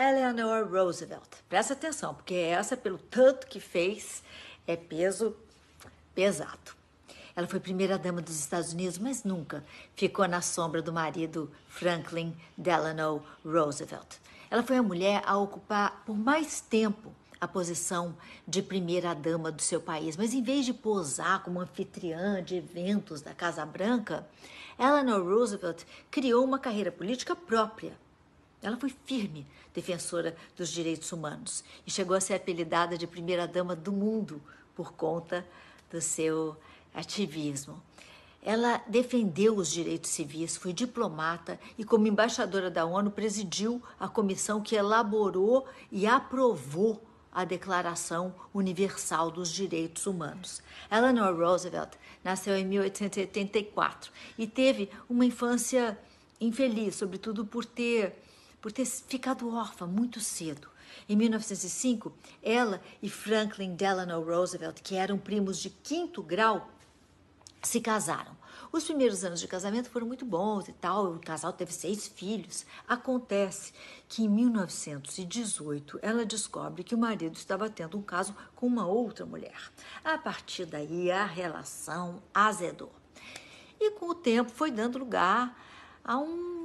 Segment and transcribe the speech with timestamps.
[0.00, 1.28] Eleanor Roosevelt.
[1.46, 4.22] Presta atenção, porque essa, pelo tanto que fez,
[4.66, 5.36] é peso
[6.14, 6.72] pesado.
[7.36, 9.62] Ela foi primeira-dama dos Estados Unidos, mas nunca
[9.94, 14.16] ficou na sombra do marido Franklin Delano Roosevelt.
[14.50, 18.16] Ela foi a mulher a ocupar por mais tempo a posição
[18.48, 23.34] de primeira-dama do seu país, mas em vez de posar como anfitriã de eventos da
[23.34, 24.26] Casa Branca,
[24.78, 27.92] Eleanor Roosevelt criou uma carreira política própria.
[28.62, 33.92] Ela foi firme defensora dos direitos humanos e chegou a ser apelidada de primeira-dama do
[33.92, 34.42] mundo
[34.74, 35.46] por conta
[35.90, 36.56] do seu
[36.94, 37.80] ativismo.
[38.42, 44.62] Ela defendeu os direitos civis, foi diplomata e, como embaixadora da ONU, presidiu a comissão
[44.62, 50.62] que elaborou e aprovou a Declaração Universal dos Direitos Humanos.
[50.90, 51.92] Eleanor Roosevelt
[52.24, 55.98] nasceu em 1884 e teve uma infância
[56.40, 58.16] infeliz, sobretudo por ter,
[58.60, 60.68] por ter ficado órfã muito cedo.
[61.08, 66.70] Em 1905, ela e Franklin Delano Roosevelt, que eram primos de quinto grau,
[67.62, 68.38] se casaram.
[68.72, 72.64] Os primeiros anos de casamento foram muito bons e tal, o casal teve seis filhos.
[72.86, 73.72] Acontece
[74.08, 79.26] que em 1918 ela descobre que o marido estava tendo um caso com uma outra
[79.26, 79.60] mulher.
[80.04, 82.92] A partir daí a relação azedou.
[83.80, 85.56] E com o tempo foi dando lugar
[86.04, 86.59] a um,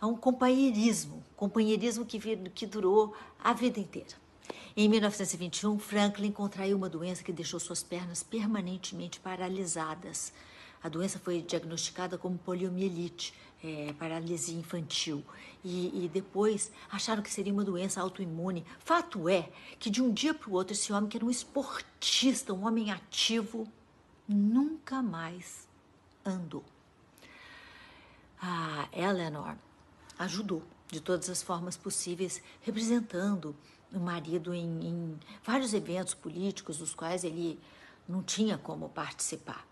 [0.00, 2.18] a um companheirismo, companheirismo que,
[2.50, 4.14] que durou a vida inteira.
[4.76, 10.32] Em 1921, Franklin contraiu uma doença que deixou suas pernas permanentemente paralisadas.
[10.82, 15.22] A doença foi diagnosticada como poliomielite, é, paralisia infantil.
[15.62, 18.64] E, e, depois acharam que seria uma doença autoimune.
[18.78, 22.54] Fato é que de um dia para o outro, esse homem, que era um esportista,
[22.54, 23.68] um homem ativo,
[24.26, 25.68] nunca mais
[26.24, 26.64] andou.
[28.40, 29.56] A Eleanor
[30.20, 33.56] ajudou de todas as formas possíveis, representando
[33.92, 37.58] o marido em, em vários eventos políticos dos quais ele
[38.08, 39.66] não tinha como participar.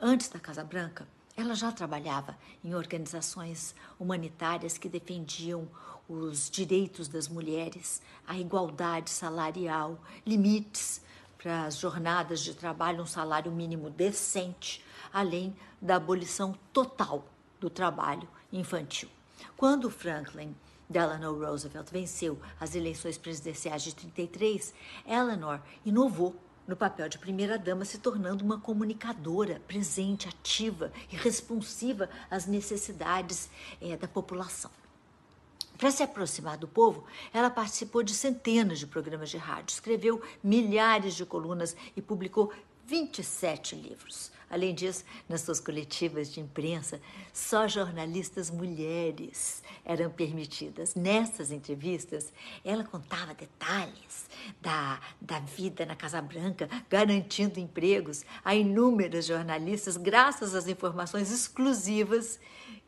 [0.00, 5.68] Antes da Casa Branca, ela já trabalhava em organizações humanitárias que defendiam
[6.08, 11.00] os direitos das mulheres, a igualdade salarial, limites
[11.38, 17.24] para as jornadas de trabalho, um salário mínimo decente, além da abolição total
[17.60, 19.08] do trabalho infantil.
[19.56, 20.54] Quando Franklin
[20.88, 24.74] Delano Roosevelt venceu as eleições presidenciais de 33,
[25.06, 32.46] Eleanor inovou no papel de primeira-dama, se tornando uma comunicadora presente, ativa e responsiva às
[32.46, 33.50] necessidades
[33.80, 34.70] é, da população.
[35.76, 41.14] Para se aproximar do povo, ela participou de centenas de programas de rádio, escreveu milhares
[41.14, 42.52] de colunas e publicou
[42.86, 44.30] 27 livros.
[44.52, 47.00] Além disso, nas suas coletivas de imprensa,
[47.32, 50.94] só jornalistas mulheres eram permitidas.
[50.94, 52.30] Nessas entrevistas,
[52.62, 54.26] ela contava detalhes
[54.60, 62.38] da, da vida na Casa Branca, garantindo empregos a inúmeros jornalistas, graças às informações exclusivas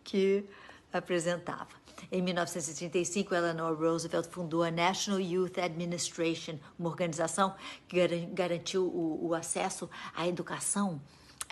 [0.05, 0.45] que
[0.93, 1.83] apresentava.
[2.11, 7.55] Em 1935, Eleanor Roosevelt fundou a National Youth Administration, uma organização
[7.89, 11.01] que garantiu o, o acesso à educação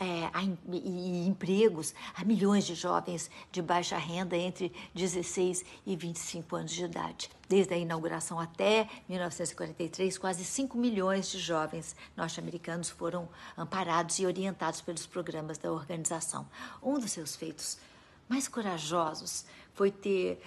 [0.03, 0.43] é, a,
[0.73, 6.85] e empregos a milhões de jovens de baixa renda entre 16 e 25 anos de
[6.85, 7.31] idade.
[7.49, 14.81] Desde a inauguração até 1943, quase 5 milhões de jovens norte-americanos foram amparados e orientados
[14.81, 16.49] pelos programas da organização.
[16.83, 17.79] Um dos seus feitos
[18.33, 19.45] mais corajosos
[19.75, 20.41] foi ter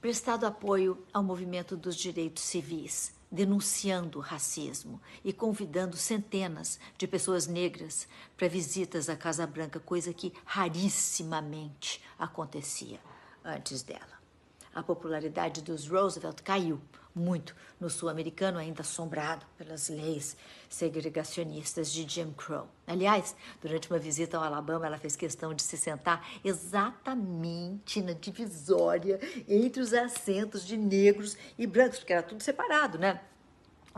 [0.00, 7.48] prestado apoio ao movimento dos direitos civis denunciando o racismo e convidando centenas de pessoas
[7.48, 8.06] negras
[8.36, 13.00] para visitas à Casa Branca, coisa que rarissimamente acontecia
[13.44, 14.20] antes dela.
[14.72, 16.80] A popularidade dos Roosevelt caiu
[17.16, 20.36] muito no sul-americano, ainda assombrado pelas leis
[20.68, 22.68] segregacionistas de Jim Crow.
[22.86, 29.18] Aliás, durante uma visita ao Alabama, ela fez questão de se sentar exatamente na divisória
[29.48, 33.20] entre os assentos de negros e brancos, porque era tudo separado, né?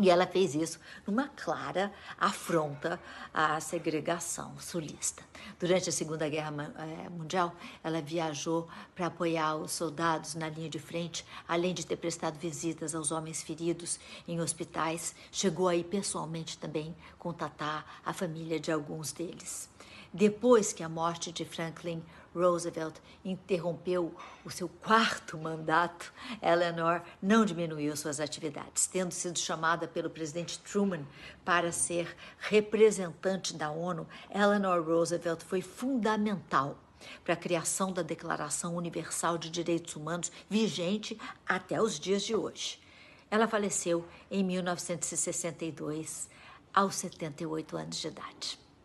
[0.00, 3.00] E ela fez isso numa clara afronta
[3.32, 5.22] à segregação sulista.
[5.58, 10.78] Durante a Segunda Guerra eh, Mundial, ela viajou para apoiar os soldados na linha de
[10.78, 16.94] frente, além de ter prestado visitas aos homens feridos em hospitais, chegou aí pessoalmente também
[17.18, 19.68] contatar a família de alguns deles.
[20.12, 22.02] Depois que a morte de Franklin
[22.34, 24.14] Roosevelt interrompeu
[24.44, 31.04] o seu quarto mandato, Eleanor não diminuiu suas atividades, tendo sido chamada pelo presidente Truman
[31.44, 34.06] para ser representante da ONU.
[34.30, 36.78] Eleanor Roosevelt foi fundamental
[37.24, 42.80] para a criação da Declaração Universal de Direitos Humanos, vigente até os dias de hoje.
[43.30, 46.28] Ela faleceu em 1962,
[46.72, 48.67] aos 78 anos de idade.